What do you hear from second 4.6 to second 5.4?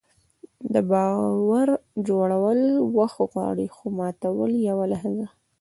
یوه لحظه.